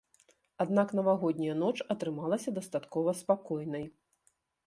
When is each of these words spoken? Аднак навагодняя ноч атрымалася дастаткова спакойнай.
Аднак 0.63 0.93
навагодняя 0.99 1.55
ноч 1.63 1.75
атрымалася 1.95 2.55
дастаткова 2.57 3.09
спакойнай. 3.23 3.85